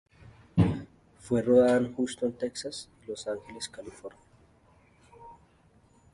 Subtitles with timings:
[1.19, 4.19] Fue rodada en Houston, Texas, y Los Ángeles, California.